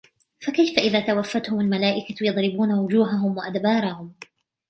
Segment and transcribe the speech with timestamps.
[0.41, 4.13] فَكَيْفَ إِذَا تَوَفَّتْهُمُ الْمَلَائِكَةُ يَضْرِبُونَ وُجُوهَهُمْ وَأَدْبَارَهُمْ